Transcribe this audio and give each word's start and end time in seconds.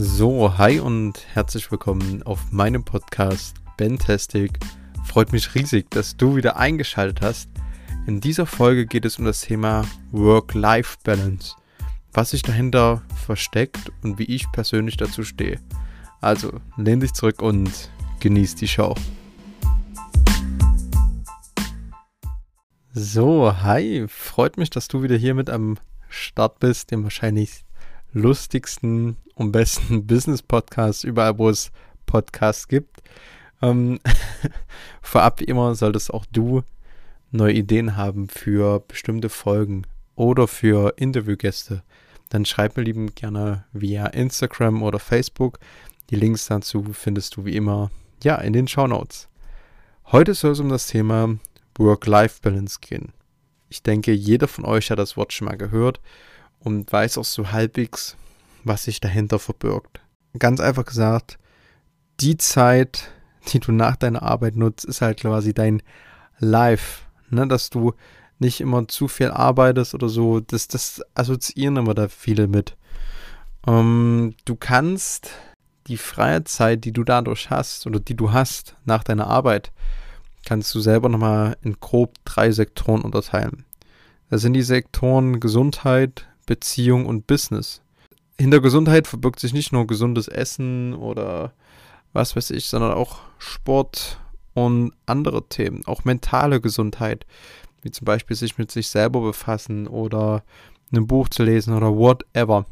So, 0.00 0.56
hi 0.56 0.78
und 0.78 1.26
herzlich 1.34 1.72
willkommen 1.72 2.22
auf 2.22 2.52
meinem 2.52 2.84
Podcast 2.84 3.56
Bentastic. 3.76 4.60
Freut 5.04 5.32
mich 5.32 5.56
riesig, 5.56 5.90
dass 5.90 6.16
du 6.16 6.36
wieder 6.36 6.56
eingeschaltet 6.56 7.20
hast. 7.20 7.48
In 8.06 8.20
dieser 8.20 8.46
Folge 8.46 8.86
geht 8.86 9.04
es 9.04 9.18
um 9.18 9.24
das 9.24 9.40
Thema 9.40 9.84
Work-Life-Balance, 10.12 11.56
was 12.12 12.30
sich 12.30 12.42
dahinter 12.42 13.02
versteckt 13.26 13.90
und 14.04 14.20
wie 14.20 14.26
ich 14.26 14.46
persönlich 14.52 14.96
dazu 14.98 15.24
stehe. 15.24 15.58
Also, 16.20 16.60
lehn 16.76 17.00
dich 17.00 17.12
zurück 17.12 17.42
und 17.42 17.90
genieß 18.20 18.54
die 18.54 18.68
Show. 18.68 18.94
So, 22.92 23.52
hi, 23.64 24.06
freut 24.06 24.58
mich, 24.58 24.70
dass 24.70 24.86
du 24.86 25.02
wieder 25.02 25.16
hier 25.16 25.34
mit 25.34 25.50
am 25.50 25.76
Start 26.08 26.60
bist, 26.60 26.92
dem 26.92 27.02
wahrscheinlich 27.02 27.64
lustigsten 28.12 29.16
und 29.34 29.52
besten 29.52 30.06
Business-Podcast 30.06 31.04
überall, 31.04 31.38
wo 31.38 31.48
es 31.48 31.70
Podcasts 32.06 32.68
gibt. 32.68 33.02
Ähm, 33.62 34.00
vorab 35.02 35.40
immer 35.40 35.74
solltest 35.74 36.12
auch 36.12 36.26
du 36.26 36.62
neue 37.30 37.52
Ideen 37.52 37.96
haben 37.96 38.28
für 38.28 38.80
bestimmte 38.80 39.28
Folgen 39.28 39.82
oder 40.14 40.48
für 40.48 40.94
Interviewgäste. 40.96 41.82
Dann 42.30 42.44
schreib 42.44 42.76
mir 42.76 42.82
lieben 42.82 43.14
gerne 43.14 43.64
via 43.72 44.06
Instagram 44.06 44.82
oder 44.82 44.98
Facebook. 44.98 45.58
Die 46.10 46.16
Links 46.16 46.46
dazu 46.46 46.84
findest 46.92 47.36
du 47.36 47.44
wie 47.44 47.56
immer 47.56 47.90
ja 48.22 48.36
in 48.36 48.52
den 48.52 48.68
Show 48.68 48.86
Notes. 48.86 49.28
Heute 50.10 50.34
soll 50.34 50.52
es 50.52 50.60
um 50.60 50.70
das 50.70 50.86
Thema 50.86 51.38
Work-Life-Balance 51.76 52.78
gehen. 52.80 53.12
Ich 53.68 53.82
denke, 53.82 54.12
jeder 54.12 54.48
von 54.48 54.64
euch 54.64 54.90
hat 54.90 54.98
das 54.98 55.16
Wort 55.16 55.32
schon 55.32 55.46
mal 55.46 55.58
gehört 55.58 56.00
und 56.60 56.92
weiß 56.92 57.18
auch 57.18 57.24
so 57.24 57.50
halbwegs, 57.52 58.16
was 58.64 58.84
sich 58.84 59.00
dahinter 59.00 59.38
verbirgt. 59.38 60.00
Ganz 60.38 60.60
einfach 60.60 60.84
gesagt, 60.84 61.38
die 62.20 62.36
Zeit, 62.36 63.10
die 63.52 63.60
du 63.60 63.72
nach 63.72 63.96
deiner 63.96 64.22
Arbeit 64.22 64.56
nutzt, 64.56 64.84
ist 64.84 65.00
halt 65.00 65.20
quasi 65.20 65.54
dein 65.54 65.82
Life. 66.38 67.02
Ne? 67.30 67.46
Dass 67.46 67.70
du 67.70 67.94
nicht 68.38 68.60
immer 68.60 68.86
zu 68.88 69.08
viel 69.08 69.30
arbeitest 69.30 69.94
oder 69.94 70.08
so. 70.08 70.40
Das, 70.40 70.68
das 70.68 71.02
assoziieren 71.14 71.76
immer 71.76 71.94
da 71.94 72.08
viele 72.08 72.46
mit. 72.46 72.76
Ähm, 73.66 74.34
du 74.44 74.56
kannst 74.56 75.30
die 75.86 75.96
freie 75.96 76.44
Zeit, 76.44 76.84
die 76.84 76.92
du 76.92 77.02
dadurch 77.04 77.50
hast 77.50 77.86
oder 77.86 77.98
die 77.98 78.16
du 78.16 78.32
hast 78.32 78.76
nach 78.84 79.02
deiner 79.02 79.26
Arbeit, 79.26 79.72
kannst 80.44 80.74
du 80.74 80.80
selber 80.80 81.08
nochmal 81.08 81.56
in 81.62 81.80
grob 81.80 82.14
drei 82.24 82.52
Sektoren 82.52 83.02
unterteilen. 83.02 83.64
Das 84.30 84.42
sind 84.42 84.52
die 84.52 84.62
Sektoren 84.62 85.40
Gesundheit, 85.40 86.28
Beziehung 86.48 87.06
und 87.06 87.28
Business 87.28 87.82
hinter 88.40 88.60
Gesundheit 88.60 89.06
verbirgt 89.06 89.40
sich 89.40 89.52
nicht 89.52 89.72
nur 89.72 89.86
gesundes 89.86 90.28
Essen 90.28 90.94
oder 90.94 91.52
was 92.12 92.36
weiß 92.36 92.50
ich, 92.50 92.68
sondern 92.68 92.92
auch 92.92 93.18
Sport 93.38 94.20
und 94.54 94.92
andere 95.06 95.48
Themen, 95.48 95.84
auch 95.86 96.04
mentale 96.04 96.60
Gesundheit, 96.60 97.26
wie 97.82 97.90
zum 97.90 98.04
Beispiel 98.04 98.36
sich 98.36 98.58
mit 98.58 98.70
sich 98.70 98.88
selber 98.88 99.20
befassen 99.20 99.86
oder 99.86 100.42
ein 100.92 101.06
Buch 101.06 101.28
zu 101.28 101.42
lesen 101.42 101.74
oder 101.74 101.94
whatever. 101.94 102.64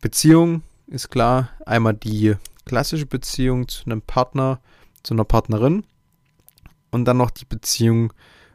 Beziehung 0.00 0.62
ist 0.86 1.10
klar, 1.10 1.50
einmal 1.66 1.94
die 1.94 2.34
klassische 2.64 3.06
Beziehung 3.06 3.68
zu 3.68 3.84
einem 3.84 4.02
Partner, 4.02 4.60
zu 5.02 5.14
einer 5.14 5.24
Partnerin 5.24 5.84
und 6.90 7.04
dann 7.04 7.18
noch 7.18 7.30
die 7.30 7.44
Beziehung 7.44 8.12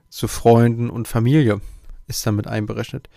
zu 0.10 0.28
Freunden 0.28 0.90
und 0.90 1.08
Familie 1.08 1.62
ist 2.08 2.26
damit 2.26 2.48
einberechnet. 2.48 3.10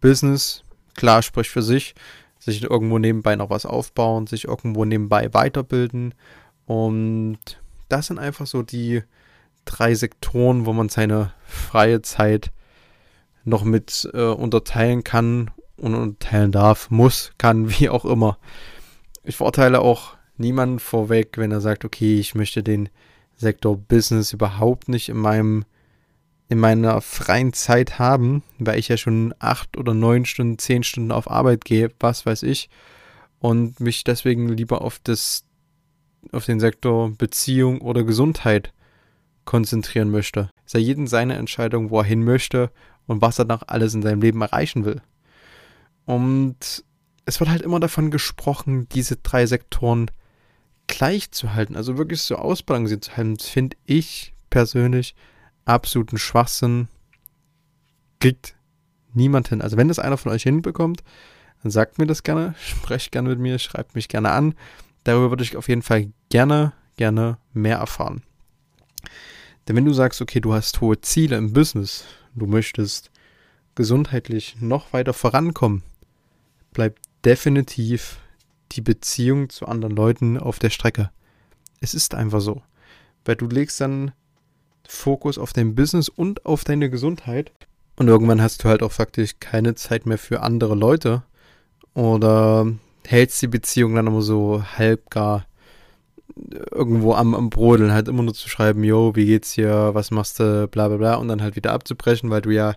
Business, 0.00 0.62
klar, 0.96 1.22
spricht 1.22 1.50
für 1.50 1.62
sich, 1.62 1.94
sich 2.38 2.62
irgendwo 2.62 2.98
nebenbei 2.98 3.36
noch 3.36 3.50
was 3.50 3.66
aufbauen, 3.66 4.26
sich 4.26 4.44
irgendwo 4.44 4.84
nebenbei 4.84 5.32
weiterbilden. 5.32 6.14
Und 6.66 7.38
das 7.88 8.06
sind 8.06 8.18
einfach 8.18 8.46
so 8.46 8.62
die 8.62 9.02
drei 9.64 9.94
Sektoren, 9.94 10.66
wo 10.66 10.72
man 10.72 10.88
seine 10.88 11.32
freie 11.46 12.02
Zeit 12.02 12.50
noch 13.44 13.64
mit 13.64 14.08
äh, 14.12 14.22
unterteilen 14.22 15.04
kann 15.04 15.50
und 15.76 15.94
unterteilen 15.94 16.52
darf, 16.52 16.90
muss, 16.90 17.32
kann, 17.38 17.70
wie 17.78 17.88
auch 17.88 18.04
immer. 18.04 18.38
Ich 19.24 19.36
verurteile 19.36 19.80
auch 19.80 20.16
niemanden 20.36 20.78
vorweg, 20.78 21.38
wenn 21.38 21.52
er 21.52 21.60
sagt, 21.60 21.84
okay, 21.84 22.18
ich 22.18 22.34
möchte 22.34 22.62
den 22.62 22.88
Sektor 23.36 23.76
Business 23.76 24.32
überhaupt 24.32 24.88
nicht 24.88 25.08
in 25.08 25.16
meinem 25.16 25.64
in 26.48 26.58
meiner 26.58 27.00
freien 27.00 27.52
Zeit 27.52 27.98
haben, 27.98 28.42
weil 28.58 28.78
ich 28.78 28.88
ja 28.88 28.96
schon 28.96 29.34
acht 29.38 29.76
oder 29.76 29.94
neun 29.94 30.24
Stunden, 30.24 30.58
zehn 30.58 30.82
Stunden 30.82 31.10
auf 31.12 31.30
Arbeit 31.30 31.64
gehe, 31.64 31.90
was 31.98 32.24
weiß 32.24 32.44
ich, 32.44 32.68
und 33.40 33.80
mich 33.80 34.04
deswegen 34.04 34.48
lieber 34.48 34.82
auf 34.82 35.00
das, 35.02 35.44
auf 36.32 36.44
den 36.44 36.60
Sektor 36.60 37.10
Beziehung 37.10 37.80
oder 37.80 38.04
Gesundheit 38.04 38.72
konzentrieren 39.44 40.10
möchte. 40.10 40.50
Es 40.64 40.72
sei 40.72 40.78
jeden 40.80 41.06
seine 41.06 41.34
Entscheidung, 41.34 41.90
wo 41.90 42.00
er 42.00 42.04
hin 42.04 42.24
möchte 42.24 42.70
und 43.06 43.22
was 43.22 43.38
er 43.38 43.44
noch 43.44 43.62
alles 43.66 43.94
in 43.94 44.02
seinem 44.02 44.20
Leben 44.20 44.42
erreichen 44.42 44.84
will. 44.84 45.00
Und 46.04 46.84
es 47.24 47.40
wird 47.40 47.50
halt 47.50 47.62
immer 47.62 47.80
davon 47.80 48.10
gesprochen, 48.10 48.88
diese 48.90 49.16
drei 49.16 49.46
Sektoren 49.46 50.10
gleich 50.86 51.32
zu 51.32 51.54
halten, 51.54 51.74
also 51.74 51.98
wirklich 51.98 52.22
so 52.22 52.36
ausbalanciert 52.36 53.04
zu 53.04 53.16
halten, 53.16 53.38
finde 53.38 53.76
ich 53.84 54.32
persönlich 54.50 55.16
absoluten 55.66 56.18
Schwachsinn 56.18 56.88
kriegt 58.20 58.54
niemand 59.12 59.48
hin. 59.48 59.60
Also 59.60 59.76
wenn 59.76 59.88
das 59.88 59.98
einer 59.98 60.16
von 60.16 60.32
euch 60.32 60.44
hinbekommt, 60.44 61.02
dann 61.62 61.70
sagt 61.70 61.98
mir 61.98 62.06
das 62.06 62.22
gerne, 62.22 62.54
sprecht 62.60 63.12
gerne 63.12 63.28
mit 63.28 63.38
mir, 63.38 63.58
schreibt 63.58 63.94
mich 63.94 64.08
gerne 64.08 64.30
an. 64.30 64.54
Darüber 65.04 65.30
würde 65.30 65.44
ich 65.44 65.56
auf 65.56 65.68
jeden 65.68 65.82
Fall 65.82 66.08
gerne, 66.30 66.72
gerne 66.96 67.38
mehr 67.52 67.78
erfahren. 67.78 68.22
Denn 69.66 69.76
wenn 69.76 69.84
du 69.84 69.92
sagst, 69.92 70.20
okay, 70.22 70.40
du 70.40 70.54
hast 70.54 70.80
hohe 70.80 71.00
Ziele 71.00 71.36
im 71.36 71.52
Business, 71.52 72.04
du 72.34 72.46
möchtest 72.46 73.10
gesundheitlich 73.74 74.56
noch 74.60 74.92
weiter 74.92 75.12
vorankommen, 75.12 75.82
bleibt 76.72 77.02
definitiv 77.24 78.18
die 78.72 78.80
Beziehung 78.80 79.48
zu 79.48 79.66
anderen 79.66 79.94
Leuten 79.94 80.38
auf 80.38 80.58
der 80.58 80.70
Strecke. 80.70 81.10
Es 81.80 81.94
ist 81.94 82.14
einfach 82.14 82.40
so. 82.40 82.62
Weil 83.24 83.36
du 83.36 83.46
legst 83.46 83.80
dann 83.80 84.12
Fokus 84.88 85.38
auf 85.38 85.52
dein 85.52 85.74
Business 85.74 86.08
und 86.08 86.46
auf 86.46 86.64
deine 86.64 86.90
Gesundheit. 86.90 87.52
Und 87.96 88.08
irgendwann 88.08 88.42
hast 88.42 88.62
du 88.62 88.68
halt 88.68 88.82
auch 88.82 88.92
faktisch 88.92 89.34
keine 89.40 89.74
Zeit 89.74 90.06
mehr 90.06 90.18
für 90.18 90.42
andere 90.42 90.74
Leute. 90.74 91.22
Oder 91.94 92.66
hältst 93.06 93.40
die 93.40 93.48
Beziehung 93.48 93.94
dann 93.94 94.06
immer 94.06 94.22
so 94.22 94.62
halb 94.76 95.10
gar 95.10 95.46
irgendwo 96.70 97.14
am, 97.14 97.34
am 97.34 97.50
Brodeln, 97.50 97.92
halt 97.92 98.08
immer 98.08 98.22
nur 98.22 98.34
zu 98.34 98.48
schreiben, 98.48 98.84
yo, 98.84 99.16
wie 99.16 99.24
geht's 99.24 99.52
hier, 99.52 99.90
was 99.94 100.10
machst 100.10 100.38
du, 100.38 100.68
bla 100.68 100.88
bla 100.88 100.98
bla, 100.98 101.14
und 101.14 101.28
dann 101.28 101.40
halt 101.40 101.56
wieder 101.56 101.72
abzubrechen, 101.72 102.28
weil 102.28 102.42
du 102.42 102.50
ja 102.50 102.74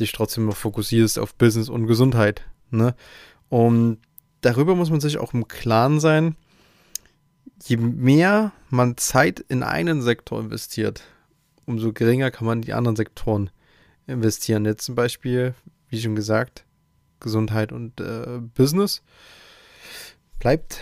dich 0.00 0.12
trotzdem 0.12 0.46
noch 0.46 0.56
fokussierst 0.56 1.18
auf 1.18 1.34
Business 1.36 1.68
und 1.68 1.86
Gesundheit. 1.86 2.42
Ne? 2.70 2.94
Und 3.48 3.98
darüber 4.40 4.74
muss 4.74 4.90
man 4.90 5.00
sich 5.00 5.18
auch 5.18 5.34
im 5.34 5.46
Klaren 5.46 6.00
sein, 6.00 6.34
je 7.64 7.76
mehr 7.76 8.52
man 8.70 8.96
Zeit 8.96 9.40
in 9.40 9.62
einen 9.62 10.02
Sektor 10.02 10.40
investiert, 10.40 11.02
umso 11.66 11.92
geringer 11.92 12.30
kann 12.30 12.46
man 12.46 12.62
die 12.62 12.72
anderen 12.72 12.96
Sektoren 12.96 13.50
investieren. 14.06 14.64
Jetzt 14.64 14.84
zum 14.84 14.94
Beispiel, 14.94 15.54
wie 15.88 16.00
schon 16.00 16.14
gesagt, 16.14 16.64
Gesundheit 17.20 17.72
und 17.72 18.00
äh, 18.00 18.40
Business. 18.54 19.02
Bleibt 20.38 20.80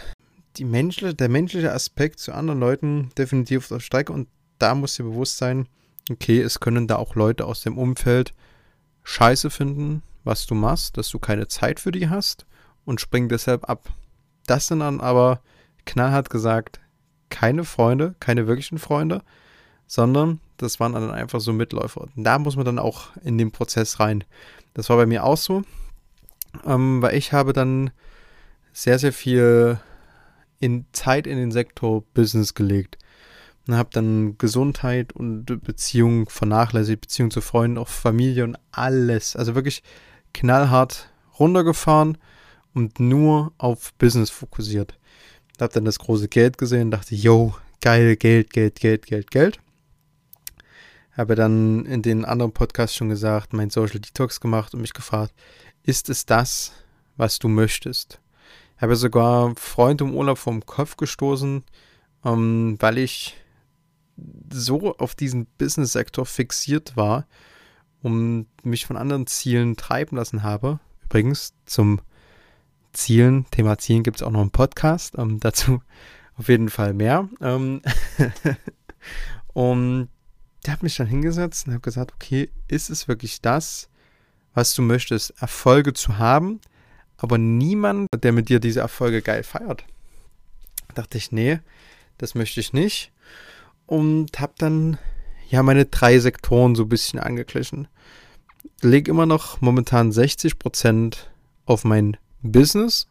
die 0.57 0.65
menschliche, 0.65 1.15
der 1.15 1.29
menschliche 1.29 1.73
Aspekt 1.73 2.19
zu 2.19 2.33
anderen 2.33 2.61
Leuten 2.61 3.11
definitiv 3.17 3.71
auf 3.71 3.83
Strecke 3.83 4.13
und 4.13 4.29
da 4.59 4.75
muss 4.75 4.95
dir 4.95 5.05
bewusst 5.05 5.39
sein, 5.39 5.69
okay, 6.11 6.41
es 6.41 6.61
können 6.61 6.87
da 6.87 6.97
auch 6.97 7.15
Leute 7.15 7.47
aus 7.47 7.61
dem 7.63 7.79
Umfeld 7.79 8.35
scheiße 9.05 9.51
finden, 9.51 10.03
was 10.25 10.47
du 10.47 10.55
machst, 10.55 10.97
dass 10.97 11.09
du 11.11 11.19
keine 11.19 11.49
Zeit 11.49 11.81
für 11.81 11.93
die 11.93 12.09
hast 12.09 12.47
und 12.85 13.01
springen 13.01 13.29
deshalb 13.29 13.69
ab. 13.69 13.91
Das 14.47 14.67
sind 14.67 14.81
dann 14.81 15.01
aber 15.01 15.41
knallhart 15.87 16.31
gesagt 16.31 16.81
keine 17.31 17.65
Freunde, 17.65 18.17
keine 18.21 18.47
wirklichen 18.47 18.79
Freunde, 18.79 19.23
sondern 19.87 20.41
das 20.61 20.79
waren 20.79 20.93
dann 20.93 21.11
einfach 21.11 21.41
so 21.41 21.53
Mitläufer. 21.53 22.03
Und 22.15 22.25
da 22.25 22.39
muss 22.39 22.57
man 22.57 22.65
dann 22.65 22.79
auch 22.79 23.17
in 23.25 23.39
den 23.39 23.51
Prozess 23.51 23.99
rein. 23.99 24.25
Das 24.75 24.91
war 24.91 24.97
bei 24.97 25.07
mir 25.07 25.25
auch 25.25 25.37
so, 25.37 25.63
ähm, 26.67 27.01
weil 27.01 27.17
ich 27.17 27.33
habe 27.33 27.53
dann 27.53 27.91
sehr, 28.73 28.99
sehr 28.99 29.13
viel 29.13 29.81
in 30.59 30.85
Zeit 30.93 31.27
in 31.27 31.39
den 31.39 31.51
Sektor 31.51 32.05
Business 32.15 32.55
gelegt. 32.55 32.99
Und 33.67 33.77
habe 33.77 33.91
dann 33.93 34.37
Gesundheit 34.37 35.13
und 35.13 35.47
Beziehung 35.63 36.29
vernachlässigt, 36.29 37.03
Beziehung 37.03 37.31
zu 37.31 37.41
Freunden, 37.41 37.79
auch 37.79 37.89
Familie 37.89 38.45
und 38.45 38.59
alles. 38.73 39.37
Also 39.37 39.55
wirklich 39.55 39.83
knallhart 40.35 41.09
runtergefahren 41.39 42.19
und 42.75 43.01
nur 43.01 43.53
auf 43.59 43.95
Business 43.95 44.31
fokussiert. 44.31 44.99
Habe 45.61 45.73
dann 45.73 45.85
das 45.85 45.99
große 45.99 46.29
Geld 46.29 46.59
gesehen, 46.59 46.91
dachte, 46.91 47.15
yo, 47.15 47.55
geil, 47.81 48.17
Geld, 48.17 48.51
Geld, 48.51 48.81
Geld, 48.81 49.07
Geld, 49.07 49.31
Geld 49.31 49.61
habe 51.21 51.35
dann 51.35 51.87
in 51.87 52.03
den 52.03 52.25
anderen 52.25 52.53
Podcasts 52.53 52.97
schon 52.97 53.09
gesagt, 53.09 53.53
mein 53.53 53.71
Social 53.71 54.01
Detox 54.01 54.41
gemacht 54.41 54.75
und 54.75 54.81
mich 54.81 54.93
gefragt, 54.93 55.33
ist 55.83 56.09
es 56.09 56.27
das, 56.27 56.73
was 57.17 57.39
du 57.39 57.49
möchtest? 57.49 58.21
habe 58.81 58.97
sogar 58.97 59.55
Freunde 59.57 60.05
im 60.05 60.15
Urlaub 60.15 60.39
vom 60.39 60.65
Kopf 60.65 60.97
gestoßen, 60.97 61.65
ähm, 62.25 62.77
weil 62.81 62.99
ich 62.99 63.37
so 64.53 64.97
auf 64.97 65.15
diesen 65.15 65.47
Business-Sektor 65.59 66.27
fixiert 66.27 66.97
war 66.97 67.27
und 68.03 68.47
mich 68.63 68.87
von 68.87 68.97
anderen 68.97 69.27
Zielen 69.27 69.77
treiben 69.77 70.17
lassen 70.17 70.43
habe. 70.43 70.81
Übrigens 71.05 71.55
zum 71.67 72.01
Zielen, 72.93 73.47
Thema 73.51 73.79
Zielen 73.79 74.03
gibt 74.03 74.17
es 74.17 74.23
auch 74.23 74.31
noch 74.31 74.41
einen 74.41 74.51
Podcast, 74.51 75.15
ähm, 75.19 75.41
dazu 75.41 75.83
auf 76.37 76.49
jeden 76.49 76.71
Fall 76.71 76.95
mehr. 76.95 77.29
Ähm 77.41 77.83
und 79.53 80.09
der 80.65 80.75
hat 80.75 80.83
mich 80.83 80.97
dann 80.97 81.07
hingesetzt 81.07 81.67
und 81.67 81.73
habe 81.73 81.83
gesagt, 81.83 82.13
okay, 82.15 82.51
ist 82.69 82.91
es 82.91 83.09
wirklich 83.09 83.41
das, 83.41 83.89
was 84.55 84.75
du 84.75 84.83
möchtest, 84.83 85.35
Erfolge 85.41 85.93
zu 85.93 86.19
haben, 86.19 86.61
aber 87.17 87.39
niemand, 87.39 88.09
der 88.23 88.33
mit 88.33 88.49
dir 88.49 88.61
diese 88.61 88.81
Erfolge 88.81 89.23
geil 89.23 89.43
feiert. 89.43 89.85
Da 90.89 91.03
dachte 91.03 91.19
ich, 91.19 91.33
nee, 91.33 91.61
das 92.19 92.35
möchte 92.35 92.61
ich 92.61 92.73
nicht. 92.73 93.13
Und 93.87 94.41
habe 94.41 94.55
dann 94.59 94.99
ja 95.49 95.63
meine 95.63 95.87
drei 95.87 96.19
Sektoren 96.19 96.75
so 96.75 96.85
ein 96.85 96.89
bisschen 96.89 97.19
angeglichen. 97.19 97.89
Lege 98.83 99.11
immer 99.11 99.27
noch 99.27 99.61
momentan 99.61 100.11
60% 100.11 101.17
auf 101.67 101.85
mein 101.85 102.17
Business, 102.43 103.09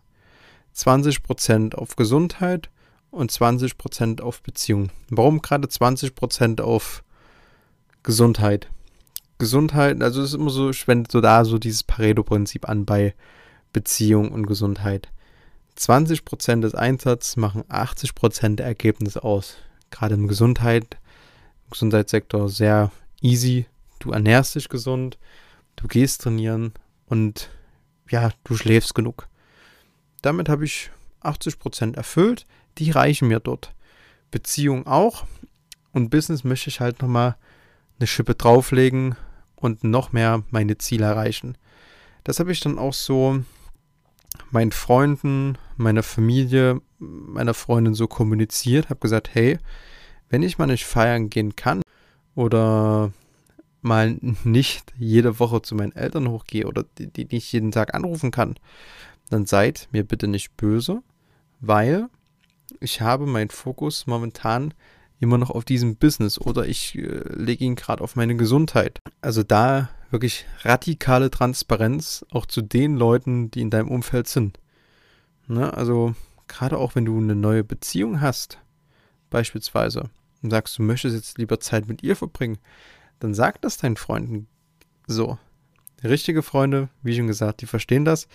20% 0.76 1.76
auf 1.76 1.96
Gesundheit 1.96 2.70
und 3.12 3.32
20% 3.32 4.22
auf 4.22 4.42
Beziehung. 4.42 4.90
Warum 5.10 5.42
gerade 5.42 5.68
20% 5.68 6.62
auf 6.62 7.04
Gesundheit? 8.04 8.70
Gesundheit, 9.38 10.02
also 10.02 10.22
es 10.22 10.30
ist 10.30 10.36
immer 10.36 10.50
so, 10.50 10.70
ich 10.70 10.88
wende 10.88 11.10
so 11.12 11.22
da 11.22 11.46
so 11.46 11.58
dieses 11.58 11.84
Pareto-Prinzip 11.84 12.68
an 12.68 12.86
bei 12.86 13.14
Beziehung 13.72 14.32
und 14.32 14.48
Gesundheit. 14.48 15.10
20% 15.78 16.62
des 16.62 16.76
Einsatzes 16.76 17.38
machen 17.38 17.64
80% 17.64 18.58
der 18.58 18.66
Ergebnisse 18.66 19.24
aus. 19.24 19.56
Gerade 19.92 20.16
im 20.16 20.28
Gesundheit, 20.28 20.98
im 21.66 21.72
Gesundheitssektor 21.72 22.50
sehr 22.50 22.92
easy. 23.22 23.66
Du 24.00 24.12
ernährst 24.12 24.56
dich 24.56 24.68
gesund, 24.68 25.18
du 25.78 25.88
gehst 25.88 26.22
trainieren 26.22 26.74
und 27.06 27.50
ja, 28.10 28.32
du 28.44 28.56
schläfst 28.56 28.94
genug. 28.94 29.28
Damit 30.22 30.50
habe 30.50 30.66
ich 30.66 30.92
80% 31.24 31.96
erfüllt. 31.96 32.46
Die 32.78 32.92
reichen 32.92 33.28
mir 33.28 33.40
dort. 33.40 33.74
Beziehung 34.32 34.86
auch. 34.86 35.26
Und 35.92 36.10
Business 36.10 36.44
möchte 36.44 36.70
ich 36.70 36.80
halt 36.80 37.02
nochmal 37.02 37.36
eine 38.00 38.08
Schippe 38.08 38.36
drauflegen 38.36 39.16
und 39.56 39.84
noch 39.84 40.12
mehr 40.12 40.44
meine 40.50 40.78
Ziele 40.78 41.06
erreichen. 41.06 41.58
Das 42.24 42.40
habe 42.40 42.52
ich 42.52 42.60
dann 42.60 42.78
auch 42.78 42.94
so 42.94 43.44
meinen 44.52 44.72
Freunden, 44.72 45.58
meiner 45.78 46.04
Familie, 46.04 46.82
meiner 46.98 47.54
Freundin 47.54 47.94
so 47.94 48.08
kommuniziert, 48.08 48.90
habe 48.90 49.00
gesagt, 49.00 49.34
hey, 49.34 49.58
wenn 50.30 50.44
ich 50.44 50.58
mal 50.58 50.68
nicht 50.68 50.86
feiern 50.86 51.30
gehen 51.30 51.56
kann 51.56 51.82
oder 52.36 53.12
mal 53.82 54.18
nicht 54.44 54.94
jede 54.98 55.40
Woche 55.40 55.62
zu 55.62 55.76
meinen 55.76 55.96
Eltern 55.96 56.30
hochgehe 56.30 56.68
oder 56.68 56.86
die, 56.98 57.08
die 57.08 57.26
nicht 57.26 57.52
jeden 57.52 57.72
Tag 57.72 57.94
anrufen 57.94 58.32
kann, 58.32 58.56
dann 59.30 59.46
seid 59.46 59.88
mir 59.92 60.04
bitte 60.04 60.28
nicht 60.28 60.56
böse, 60.58 61.02
weil 61.60 62.08
ich 62.80 63.02
habe 63.02 63.26
meinen 63.26 63.50
Fokus 63.50 64.08
momentan 64.08 64.74
immer 65.20 65.38
noch 65.38 65.50
auf 65.50 65.66
diesem 65.66 65.98
Business 65.98 66.40
oder 66.40 66.66
ich 66.68 66.96
äh, 66.96 67.22
lege 67.34 67.66
ihn 67.66 67.76
gerade 67.76 68.04
auf 68.04 68.16
meine 68.16 68.36
Gesundheit. 68.36 69.00
Also 69.22 69.44
da 69.44 69.90
wirklich 70.12 70.46
radikale 70.62 71.30
Transparenz 71.30 72.26
auch 72.32 72.46
zu 72.46 72.62
den 72.62 72.96
Leuten, 72.96 73.52
die 73.52 73.62
in 73.62 73.70
deinem 73.70 73.90
Umfeld 73.90 74.28
sind. 74.28 74.60
Ne? 75.48 75.74
Also 75.74 76.16
gerade 76.48 76.78
auch 76.78 76.96
wenn 76.96 77.06
du 77.06 77.18
eine 77.18 77.36
neue 77.36 77.64
Beziehung 77.64 78.22
hast, 78.22 78.60
beispielsweise, 79.30 80.10
und 80.42 80.52
sagst, 80.52 80.78
du 80.78 80.84
möchtest 80.84 81.16
jetzt 81.16 81.38
lieber 81.38 81.60
Zeit 81.60 81.88
mit 81.88 82.02
ihr 82.02 82.16
verbringen, 82.16 82.58
dann 83.20 83.34
sag 83.34 83.62
das 83.62 83.78
deinen 83.78 83.98
Freunden 83.98 84.48
so. 85.06 85.38
Richtige 86.04 86.44
Freunde, 86.44 86.88
wie 87.04 87.16
schon 87.16 87.28
gesagt, 87.28 87.62
die 87.62 87.66
verstehen 87.66 88.06
das. 88.06 88.28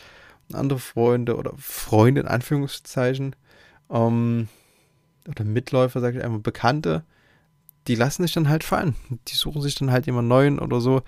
Andere 0.53 0.79
Freunde 0.79 1.37
oder 1.37 1.55
Freunde 1.57 2.21
in 2.21 2.29
Anführungszeichen, 2.29 3.35
ähm, 3.91 4.49
oder 5.29 5.45
Mitläufer, 5.45 6.01
sage 6.01 6.19
ich 6.19 6.25
einmal, 6.25 6.41
Bekannte, 6.41 7.05
die 7.87 7.95
lassen 7.95 8.23
sich 8.23 8.33
dann 8.33 8.49
halt 8.49 8.65
fallen. 8.65 8.95
Die 9.29 9.35
suchen 9.35 9.63
sich 9.63 9.75
dann 9.75 9.91
halt 9.91 10.07
jemand 10.07 10.29
neuen 10.29 10.59
oder 10.59 10.81
so. 10.81 11.03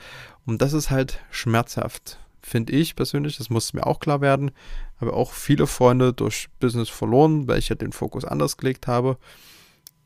Und 0.44 0.62
das 0.62 0.72
ist 0.72 0.90
halt 0.90 1.20
schmerzhaft, 1.30 2.18
finde 2.42 2.72
ich 2.72 2.96
persönlich. 2.96 3.38
Das 3.38 3.50
muss 3.50 3.72
mir 3.72 3.86
auch 3.86 4.00
klar 4.00 4.20
werden. 4.20 4.50
Habe 5.00 5.12
auch 5.12 5.32
viele 5.32 5.66
Freunde 5.66 6.12
durch 6.12 6.48
Business 6.60 6.88
verloren, 6.88 7.48
weil 7.48 7.58
ich 7.58 7.68
ja 7.68 7.76
den 7.76 7.92
Fokus 7.92 8.24
anders 8.24 8.56
gelegt 8.56 8.86
habe. 8.86 9.18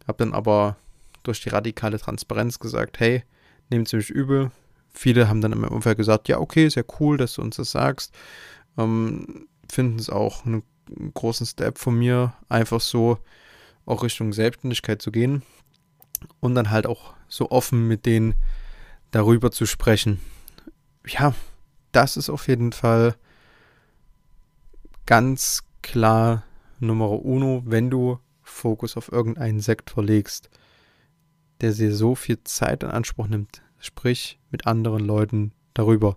Habe 0.07 0.19
dann 0.19 0.35
aber 0.35 0.77
durch 1.23 1.41
die 1.43 1.51
radikale 1.51 1.99
Transparenz 1.99 2.59
gesagt, 2.59 3.01
hey, 3.01 3.25
nehmt 3.69 3.87
es 3.89 3.93
mich 3.93 4.11
übel. 4.11 4.51
Viele 4.93 5.29
haben 5.29 5.41
dann 5.41 5.53
in 5.53 5.61
meinem 5.61 5.73
Umfeld 5.73 5.99
gesagt, 5.99 6.29
ja, 6.29 6.39
okay, 6.39 6.67
ja 6.69 6.83
cool, 6.99 7.17
dass 7.17 7.35
du 7.35 7.43
uns 7.43 7.56
das 7.56 7.71
sagst. 7.71 8.15
Ähm, 8.77 9.47
Finden 9.71 9.99
es 9.99 10.11
auch 10.11 10.45
einen 10.45 10.65
großen 11.15 11.47
Step 11.47 11.79
von 11.79 11.97
mir, 11.97 12.35
einfach 12.49 12.81
so 12.81 13.19
auch 13.91 14.03
Richtung 14.03 14.33
Selbstständigkeit 14.33 15.03
zu 15.03 15.11
gehen 15.11 15.43
und 16.41 16.55
dann 16.55 16.71
halt 16.71 16.87
auch 16.87 17.15
so 17.29 17.51
offen 17.51 17.89
mit 17.89 18.07
denen 18.07 18.35
darüber 19.11 19.51
zu 19.51 19.67
sprechen. 19.67 20.21
Ja, 21.07 21.35
das 21.93 22.17
ist 22.17 22.31
auf 22.31 22.49
jeden 22.49 22.73
Fall 22.73 23.17
ganz 25.07 25.65
klar 25.83 26.45
Nummer 26.79 27.11
uno, 27.11 27.63
wenn 27.67 27.91
du 27.91 28.19
Fokus 28.43 28.97
auf 28.97 29.13
irgendeinen 29.13 29.61
Sektor 29.61 30.03
legst, 30.03 30.51
der 31.61 31.73
dir 31.73 31.95
so 31.95 32.15
viel 32.15 32.43
Zeit 32.45 32.83
in 32.83 32.91
Anspruch 32.91 33.29
nimmt. 33.29 33.63
Sprich 33.79 34.39
mit 34.51 34.67
anderen 34.67 35.05
Leuten 35.05 35.53
darüber. 35.75 36.17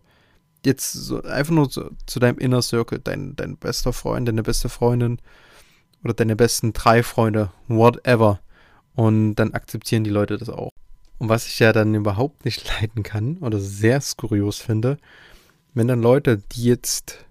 Jetzt 0.65 0.93
so 0.93 1.21
einfach 1.23 1.53
nur 1.53 1.69
zu, 1.69 1.91
zu 2.05 2.19
deinem 2.19 2.37
Inner 2.37 2.61
Circle, 2.61 2.99
dein, 2.99 3.35
dein 3.35 3.57
bester 3.57 3.93
Freund, 3.93 4.27
deine 4.27 4.43
beste 4.43 4.69
Freundin 4.69 5.19
oder 6.03 6.13
deine 6.13 6.35
besten 6.35 6.73
drei 6.73 7.03
Freunde, 7.03 7.51
whatever. 7.67 8.39
Und 8.95 9.35
dann 9.35 9.53
akzeptieren 9.53 10.03
die 10.03 10.09
Leute 10.09 10.37
das 10.37 10.49
auch. 10.49 10.69
Und 11.17 11.29
was 11.29 11.47
ich 11.47 11.59
ja 11.59 11.73
dann 11.73 11.95
überhaupt 11.95 12.45
nicht 12.45 12.67
leiden 12.81 13.03
kann 13.03 13.37
oder 13.37 13.59
sehr 13.59 14.01
skurios 14.01 14.57
finde, 14.59 14.97
wenn 15.73 15.87
dann 15.87 16.01
Leute, 16.01 16.37
die 16.51 16.65
jetzt 16.65 17.25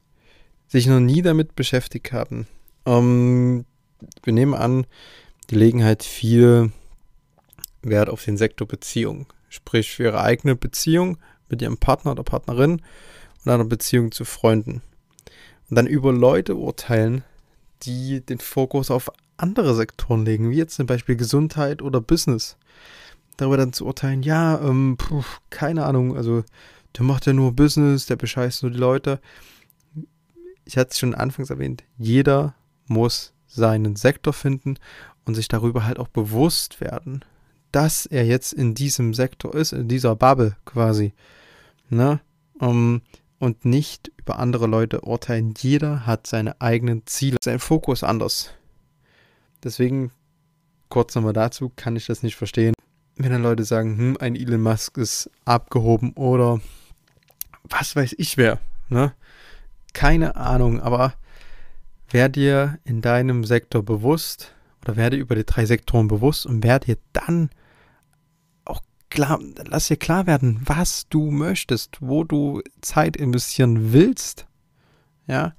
sich 0.66 0.86
noch 0.86 1.00
nie 1.00 1.22
damit 1.22 1.54
beschäftigt 1.54 2.12
haben, 2.12 2.46
ähm, 2.86 3.64
wir 4.22 4.32
nehmen 4.32 4.54
an, 4.54 4.86
die 5.50 5.54
legen 5.54 5.84
halt 5.84 6.02
viel 6.02 6.72
Wert 7.82 8.08
auf 8.08 8.24
den 8.24 8.36
Sektor 8.36 8.66
Beziehung. 8.66 9.26
Sprich 9.48 9.92
für 9.92 10.04
ihre 10.04 10.22
eigene 10.22 10.56
Beziehung 10.56 11.18
mit 11.48 11.60
ihrem 11.60 11.76
Partner 11.76 12.12
oder 12.12 12.22
Partnerin 12.22 12.80
und 13.44 13.52
einer 13.52 13.64
Beziehung 13.64 14.12
zu 14.12 14.24
Freunden. 14.24 14.82
Und 15.68 15.76
dann 15.76 15.86
über 15.86 16.12
Leute 16.12 16.56
urteilen, 16.56 17.24
die 17.82 18.20
den 18.20 18.38
Fokus 18.38 18.90
auf 18.90 19.10
andere 19.36 19.74
Sektoren 19.74 20.24
legen, 20.24 20.50
wie 20.50 20.56
jetzt 20.56 20.76
zum 20.76 20.86
Beispiel 20.86 21.16
Gesundheit 21.16 21.82
oder 21.82 22.00
Business. 22.00 22.56
Darüber 23.36 23.56
dann 23.56 23.72
zu 23.72 23.86
urteilen, 23.86 24.22
ja, 24.22 24.60
ähm, 24.60 24.96
puh, 24.98 25.24
keine 25.50 25.84
Ahnung, 25.84 26.16
also 26.16 26.44
der 26.96 27.04
macht 27.04 27.26
ja 27.26 27.32
nur 27.32 27.52
Business, 27.52 28.06
der 28.06 28.16
bescheißt 28.16 28.62
nur 28.62 28.72
die 28.72 28.78
Leute. 28.78 29.20
Ich 30.64 30.76
hatte 30.76 30.90
es 30.90 30.98
schon 30.98 31.14
anfangs 31.14 31.50
erwähnt, 31.50 31.84
jeder 31.98 32.54
muss 32.86 33.32
seinen 33.46 33.96
Sektor 33.96 34.32
finden 34.32 34.76
und 35.24 35.34
sich 35.34 35.48
darüber 35.48 35.84
halt 35.84 35.98
auch 35.98 36.08
bewusst 36.08 36.80
werden, 36.80 37.24
dass 37.70 38.06
er 38.06 38.24
jetzt 38.26 38.52
in 38.52 38.74
diesem 38.74 39.14
Sektor 39.14 39.54
ist, 39.54 39.72
in 39.72 39.88
dieser 39.88 40.14
Bubble 40.14 40.56
quasi. 40.64 41.12
Ne? 41.88 42.20
Um, 42.58 43.02
und 43.42 43.64
nicht 43.64 44.12
über 44.18 44.38
andere 44.38 44.68
Leute 44.68 45.00
urteilen. 45.00 45.52
Jeder 45.58 46.06
hat 46.06 46.28
seine 46.28 46.60
eigenen 46.60 47.04
Ziele, 47.06 47.38
sein 47.42 47.58
Fokus 47.58 48.04
anders. 48.04 48.52
Deswegen, 49.64 50.12
kurz 50.88 51.16
nochmal 51.16 51.32
dazu, 51.32 51.72
kann 51.74 51.96
ich 51.96 52.06
das 52.06 52.22
nicht 52.22 52.36
verstehen. 52.36 52.72
Wenn 53.16 53.32
dann 53.32 53.42
Leute 53.42 53.64
sagen, 53.64 53.98
hm, 53.98 54.16
ein 54.20 54.36
Elon 54.36 54.62
Musk 54.62 54.96
ist 54.96 55.28
abgehoben 55.44 56.12
oder 56.12 56.60
was 57.64 57.96
weiß 57.96 58.14
ich 58.16 58.36
wer, 58.36 58.60
ne? 58.88 59.12
Keine 59.92 60.36
Ahnung, 60.36 60.80
aber 60.80 61.14
werde 62.10 62.40
dir 62.40 62.78
in 62.84 63.00
deinem 63.00 63.42
Sektor 63.42 63.82
bewusst 63.82 64.54
oder 64.84 64.94
werde 64.94 65.16
über 65.16 65.34
die 65.34 65.44
drei 65.44 65.66
Sektoren 65.66 66.06
bewusst 66.06 66.46
und 66.46 66.62
werde 66.62 66.86
dir 66.86 66.98
dann 67.12 67.50
klar, 69.12 69.38
lass 69.66 69.88
dir 69.88 69.98
klar 69.98 70.26
werden, 70.26 70.62
was 70.64 71.06
du 71.08 71.30
möchtest, 71.30 71.98
wo 72.00 72.24
du 72.24 72.62
Zeit 72.80 73.16
investieren 73.16 73.92
willst. 73.92 74.46
Ja. 75.26 75.54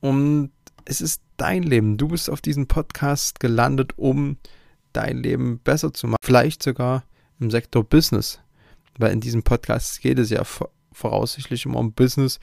Und 0.00 0.50
es 0.86 1.00
ist 1.00 1.22
dein 1.36 1.62
Leben. 1.62 1.98
Du 1.98 2.08
bist 2.08 2.30
auf 2.30 2.40
diesem 2.40 2.66
Podcast 2.66 3.40
gelandet, 3.40 3.98
um 3.98 4.38
dein 4.94 5.18
Leben 5.18 5.58
besser 5.58 5.92
zu 5.92 6.06
machen. 6.06 6.18
Vielleicht 6.22 6.62
sogar 6.62 7.04
im 7.38 7.50
Sektor 7.50 7.84
Business. 7.84 8.40
Weil 8.98 9.12
in 9.12 9.20
diesem 9.20 9.42
Podcast 9.42 10.00
geht 10.00 10.18
es 10.18 10.30
ja 10.30 10.42
voraussichtlich 10.92 11.66
immer 11.66 11.78
um 11.78 11.92
Business. 11.92 12.40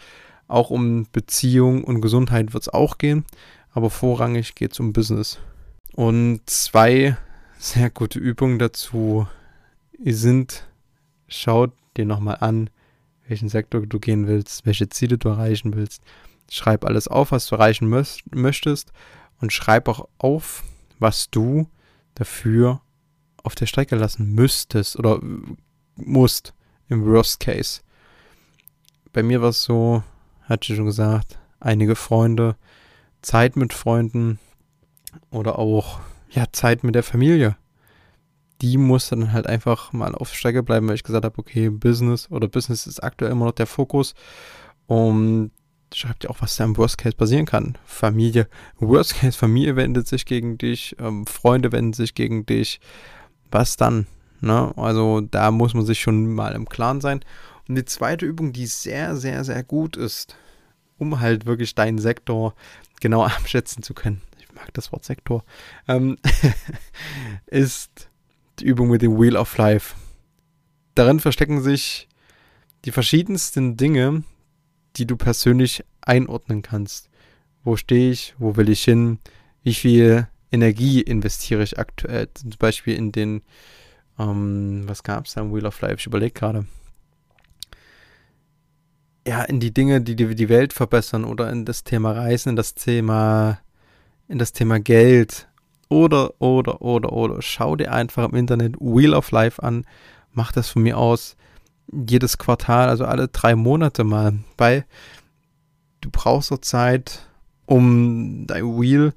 Auch 0.48 0.69
um 0.69 1.07
Beziehung 1.12 1.83
und 1.83 2.01
Gesundheit 2.01 2.53
wird 2.53 2.63
es 2.63 2.69
auch 2.69 3.00
gehen. 3.00 3.25
aber 3.71 3.89
vorrangig 3.89 4.55
geht 4.55 4.74
es 4.74 4.79
um 4.79 4.93
Business. 4.93 5.39
Und 5.93 6.41
zwei 6.45 7.17
sehr 7.57 7.89
gute 7.89 8.19
Übungen 8.19 8.59
dazu 8.59 9.27
sind, 10.03 10.68
schaut 11.27 11.72
dir 11.98 12.06
nochmal 12.06 12.38
an, 12.39 12.70
welchen 13.27 13.50
Sektor 13.50 13.86
du 13.86 14.00
gehen 14.00 14.27
willst, 14.27 14.65
welche 14.65 14.89
Ziele 14.89 15.18
du 15.18 15.29
erreichen 15.29 15.75
willst. 15.75 16.01
Schreib 16.50 16.86
alles 16.86 17.08
auf, 17.08 17.32
was 17.32 17.46
du 17.46 17.56
erreichen 17.56 17.89
möchtest 17.89 18.91
und 19.39 19.53
schreib 19.53 19.88
auch 19.88 20.08
auf, 20.18 20.63
was 20.98 21.29
du 21.29 21.70
dafür 22.15 22.82
auf 23.44 23.56
der 23.56 23.68
Strecke 23.68 23.96
lassen 23.96 24.34
müsstest 24.34 24.98
oder 24.98 25.20
musst 25.96 26.53
im 26.88 27.06
Worst 27.06 27.39
Case. 27.39 27.82
Bei 29.13 29.24
mir 29.24 29.41
war 29.41 29.50
es 29.50 29.63
so, 29.63 30.03
hatte 30.41 30.72
ich 30.72 30.77
schon 30.77 30.86
gesagt, 30.86 31.39
einige 31.60 31.96
Freunde, 31.96 32.56
Zeit 33.22 33.56
mit 33.56 33.74
Freunden 33.74 34.39
oder 35.29 35.60
auch 35.60 36.00
ja 36.32 36.46
Zeit 36.51 36.84
mit 36.84 36.96
der 36.96 37.03
Familie. 37.03 37.58
Die 38.62 38.78
musste 38.78 39.16
dann 39.16 39.32
halt 39.32 39.48
einfach 39.48 39.94
mal 39.94 40.16
auf 40.16 40.34
Strecke 40.34 40.63
bleiben, 40.63 40.88
weil 40.88 40.96
ich 40.96 41.04
gesagt 41.04 41.25
habe, 41.25 41.38
okay, 41.38 41.70
Business 41.70 42.30
oder 42.30 42.48
Business 42.48 42.88
ist 42.88 43.01
aktuell 43.01 43.32
immer 43.32 43.46
noch 43.46 43.54
der 43.54 43.68
Fokus. 43.68 44.13
Und 44.88 45.51
schreibt 45.94 46.24
ja 46.24 46.30
auch, 46.30 46.42
was 46.42 46.56
da 46.56 46.66
im 46.66 46.78
Worst 46.78 46.98
Case 46.98 47.16
passieren 47.16 47.46
kann. 47.46 47.78
Familie, 47.86 48.48
Worst 48.78 49.16
Case, 49.16 49.38
Familie 49.38 49.75
wendet 49.75 50.08
sich 50.08 50.25
gegen 50.25 50.58
dich, 50.58 50.96
ähm, 51.00 51.25
Freunde 51.25 51.72
wenden 51.72 51.94
sich 51.94 52.13
gegen 52.13 52.46
dich. 52.46 52.80
Was 53.51 53.78
dann? 53.78 54.08
Ne? 54.42 54.74
Also 54.78 55.22
da 55.22 55.51
muss 55.51 55.74
man 55.74 55.86
sich 55.86 56.01
schon 56.01 56.34
mal 56.34 56.54
im 56.54 56.68
Klaren 56.68 57.01
sein. 57.01 57.22
Und 57.68 57.75
die 57.75 57.86
zweite 57.86 58.25
Übung, 58.25 58.54
die 58.54 58.68
sehr, 58.68 59.16
sehr, 59.16 59.44
sehr 59.44 59.63
gut 59.63 59.96
ist, 59.98 60.36
um 60.98 61.20
halt 61.20 61.46
wirklich 61.46 61.75
deinen 61.75 62.00
Sektor 62.00 62.54
genau 63.00 63.24
abschätzen 63.25 63.84
zu 63.84 63.94
können. 63.94 64.22
Ich 64.39 64.54
mag 64.54 64.74
das 64.74 64.92
Wort 64.92 65.06
Sektor. 65.06 65.44
Ähm, 65.88 66.18
ist 67.48 68.10
die 68.60 68.66
Übung 68.66 68.89
mit 68.89 69.01
dem 69.01 69.20
Wheel 69.20 69.36
of 69.36 69.58
Life. 69.58 69.96
Darin 70.96 71.20
verstecken 71.20 71.62
sich 71.62 72.08
die 72.86 72.92
verschiedensten 72.92 73.78
Dinge, 73.78 74.24
die 74.96 75.06
du 75.06 75.18
persönlich 75.18 75.84
einordnen 76.01 76.62
kannst. 76.62 77.10
Wo 77.63 77.75
stehe 77.75 78.12
ich? 78.12 78.36
Wo 78.38 78.56
will 78.56 78.70
ich 78.70 78.84
hin? 78.84 79.20
Wie 79.63 79.74
viel 79.74 80.28
Energie 80.51 81.01
investiere 81.01 81.63
ich 81.63 81.78
aktuell? 81.78 82.30
Zum 82.34 82.51
Beispiel 82.58 82.96
in 82.96 83.12
den, 83.12 83.42
ähm, 84.18 84.84
was 84.88 85.04
gab 85.04 85.25
es 85.25 85.34
da 85.34 85.42
im 85.42 85.54
Wheel 85.54 85.66
of 85.66 85.80
Life? 85.82 85.98
Ich 85.98 86.08
überlege 86.08 86.32
gerade. 86.32 86.66
Ja, 89.28 89.44
in 89.44 89.60
die 89.60 89.74
Dinge, 89.74 90.01
die 90.01 90.16
die 90.16 90.50
Welt 90.50 90.74
verbessern 90.74 91.25
oder 91.25 91.51
in 91.51 91.66
das 91.66 91.84
Thema 91.84 92.13
Reisen, 92.13 92.50
in 92.50 92.56
das 92.56 92.74
Thema, 92.74 93.60
in 94.28 94.39
das 94.39 94.54
Thema 94.54 94.80
Geld 94.80 95.49
oder, 95.89 96.39
oder, 96.39 96.81
oder, 96.81 97.12
oder. 97.12 97.41
Schau 97.41 97.75
dir 97.75 97.91
einfach 97.91 98.29
im 98.29 98.36
Internet 98.36 98.75
Wheel 98.79 99.13
of 99.13 99.31
Life 99.31 99.62
an. 99.62 99.86
Mach 100.31 100.51
das 100.51 100.69
von 100.69 100.84
mir 100.84 100.98
aus 100.98 101.36
jedes 101.91 102.38
Quartal, 102.38 102.88
also 102.89 103.05
alle 103.05 103.27
drei 103.27 103.55
Monate 103.55 104.03
mal, 104.03 104.39
weil 104.58 104.86
du 106.01 106.10
brauchst 106.12 106.50
so 106.50 106.58
Zeit, 106.58 107.27
um 107.65 108.46
dein 108.48 108.63
Wheel 108.79 109.13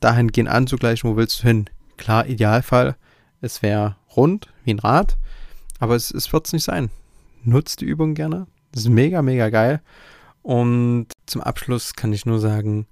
dahingehend 0.00 0.50
anzugleichen, 0.50 1.10
wo 1.10 1.16
willst 1.16 1.42
du 1.42 1.48
hin. 1.48 1.70
Klar, 1.96 2.26
Idealfall, 2.26 2.96
es 3.40 3.62
wäre 3.62 3.96
rund 4.16 4.48
wie 4.64 4.74
ein 4.74 4.78
Rad, 4.78 5.16
aber 5.78 5.96
es, 5.96 6.10
es 6.10 6.32
wird 6.32 6.46
es 6.46 6.52
nicht 6.52 6.64
sein. 6.64 6.90
Nutzt 7.42 7.80
die 7.80 7.86
Übung 7.86 8.14
gerne. 8.14 8.46
Das 8.72 8.82
ist 8.82 8.90
mega, 8.90 9.22
mega 9.22 9.48
geil. 9.48 9.80
Und 10.42 11.08
zum 11.26 11.40
Abschluss 11.40 11.94
kann 11.94 12.12
ich 12.12 12.26
nur 12.26 12.38
sagen, 12.38 12.86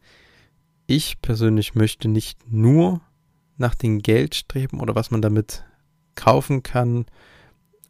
ich 0.87 1.21
persönlich 1.21 1.75
möchte 1.75 2.09
nicht 2.09 2.39
nur 2.51 3.01
nach 3.59 3.75
dem 3.75 3.99
Geld 3.99 4.35
streben 4.35 4.81
oder 4.81 4.95
was 4.95 5.11
man 5.11 5.23
damit 5.23 5.65
kaufen 6.15 6.63
kann, 6.63 7.07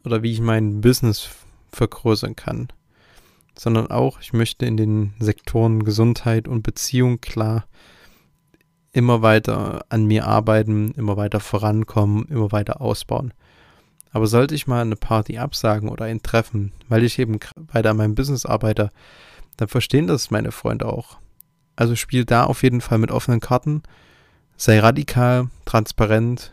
oder 0.03 0.23
wie 0.23 0.31
ich 0.31 0.41
mein 0.41 0.81
Business 0.81 1.29
vergrößern 1.71 2.35
kann, 2.35 2.69
sondern 3.57 3.91
auch, 3.91 4.19
ich 4.21 4.33
möchte 4.33 4.65
in 4.65 4.77
den 4.77 5.13
Sektoren 5.19 5.83
Gesundheit 5.83 6.47
und 6.47 6.63
Beziehung 6.63 7.21
klar 7.21 7.65
immer 8.91 9.21
weiter 9.21 9.85
an 9.89 10.05
mir 10.05 10.25
arbeiten, 10.25 10.91
immer 10.93 11.15
weiter 11.17 11.39
vorankommen, 11.39 12.25
immer 12.25 12.51
weiter 12.51 12.81
ausbauen. 12.81 13.33
Aber 14.11 14.25
sollte 14.25 14.55
ich 14.55 14.65
mal 14.65 14.81
eine 14.81 14.95
Party 14.95 15.37
absagen 15.37 15.89
oder 15.89 16.05
ein 16.05 16.23
Treffen, 16.23 16.71
weil 16.87 17.03
ich 17.03 17.19
eben 17.19 17.37
weiter 17.55 17.91
an 17.91 17.97
meinem 17.97 18.15
Business 18.15 18.45
arbeite, 18.45 18.89
dann 19.57 19.67
verstehen 19.67 20.07
das 20.07 20.31
meine 20.31 20.51
Freunde 20.51 20.87
auch. 20.87 21.19
Also 21.75 21.95
spiel 21.95 22.25
da 22.25 22.45
auf 22.45 22.63
jeden 22.63 22.81
Fall 22.81 22.97
mit 22.97 23.11
offenen 23.11 23.39
Karten, 23.39 23.83
sei 24.59 24.77
radikal, 24.79 25.49
transparent 25.63 26.51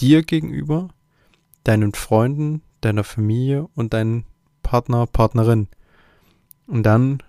dir 0.00 0.24
gegenüber, 0.24 0.88
deinen 1.62 1.94
Freunden, 1.94 2.62
deiner 2.80 3.04
Familie 3.04 3.68
und 3.76 3.94
deinen 3.94 4.26
Partner, 4.64 5.06
Partnerin. 5.06 5.68
Und 6.66 6.82
dann 6.82 7.22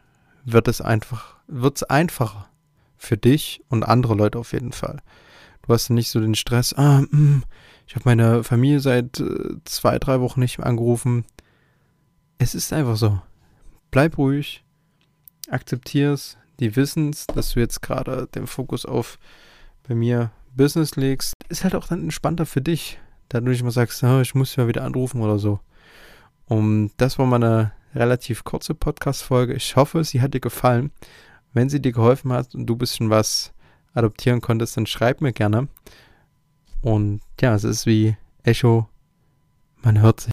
wird 0.43 0.67
es 0.67 0.81
einfach, 0.81 1.35
wird 1.45 1.77
es 1.77 1.83
einfacher 1.83 2.49
für 2.97 3.17
dich 3.17 3.61
und 3.69 3.83
andere 3.83 4.15
Leute 4.15 4.39
auf 4.39 4.51
jeden 4.51 4.71
Fall. 4.71 4.97
Du 5.61 5.71
hast 5.71 5.91
nicht 5.91 6.09
so 6.09 6.19
den 6.19 6.33
Stress, 6.33 6.73
ah, 6.73 7.01
mh, 7.01 7.11
hm, 7.11 7.43
ich 7.85 7.93
habe 7.93 8.05
meine 8.05 8.43
Familie 8.43 8.79
seit 8.79 9.19
äh, 9.19 9.57
zwei, 9.65 9.99
drei 9.99 10.21
Wochen 10.21 10.39
nicht 10.39 10.59
angerufen. 10.59 11.23
Es 12.39 12.55
ist 12.55 12.73
einfach 12.73 12.97
so. 12.97 13.21
Bleib 13.91 14.17
ruhig, 14.17 14.63
akzeptiere 15.51 16.13
es, 16.13 16.35
die 16.59 16.75
wissen 16.75 17.11
es, 17.11 17.27
dass 17.27 17.51
du 17.51 17.59
jetzt 17.59 17.83
gerade 17.83 18.25
den 18.33 18.47
Fokus 18.47 18.87
auf 18.87 19.19
bei 19.87 19.95
mir 19.95 20.31
Business 20.55 20.95
legst. 20.95 21.33
Ist 21.49 21.63
halt 21.63 21.75
auch 21.75 21.87
dann 21.87 22.03
entspannter 22.03 22.45
für 22.45 22.61
dich 22.61 22.99
da 23.29 23.41
du 23.41 23.49
nicht 23.49 23.63
mal 23.63 23.71
sagst, 23.71 24.03
oh, 24.03 24.21
ich 24.21 24.35
muss 24.35 24.55
ja 24.55 24.67
wieder 24.67 24.83
anrufen 24.83 25.21
oder 25.21 25.39
so. 25.39 25.59
Und 26.45 26.91
das 26.97 27.17
war 27.17 27.25
meine 27.25 27.71
relativ 27.93 28.43
kurze 28.43 28.75
Podcast-Folge. 28.75 29.53
Ich 29.53 29.75
hoffe, 29.75 30.03
sie 30.03 30.21
hat 30.21 30.33
dir 30.33 30.39
gefallen. 30.39 30.91
Wenn 31.53 31.69
sie 31.69 31.81
dir 31.81 31.91
geholfen 31.91 32.31
hat 32.33 32.53
und 32.53 32.65
du 32.67 32.75
ein 32.75 32.77
bisschen 32.77 33.09
was 33.09 33.53
adoptieren 33.93 34.41
konntest, 34.41 34.77
dann 34.77 34.85
schreib 34.85 35.21
mir 35.21 35.33
gerne. 35.33 35.69
Und 36.81 37.21
ja, 37.41 37.55
es 37.55 37.63
ist 37.63 37.85
wie 37.85 38.15
Echo, 38.43 38.87
man 39.81 40.01
hört 40.01 40.21
sich. 40.21 40.31